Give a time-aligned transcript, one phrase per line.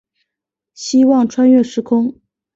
[0.73, 2.19] 希望穿越时空